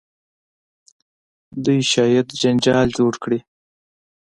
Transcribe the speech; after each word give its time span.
دوی 1.63 1.79
شاید 1.91 2.27
جنجال 2.41 2.87
جوړ 2.97 3.13
کړي. 3.23 3.39